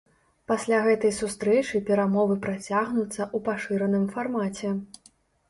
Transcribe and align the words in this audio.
Пасля 0.51 0.77
гэтай 0.85 1.11
сустрэчы 1.17 1.81
перамовы 1.89 2.39
працягнуцца 2.47 3.21
ў 3.35 3.45
пашыраным 3.51 4.09
фармаце. 4.17 4.75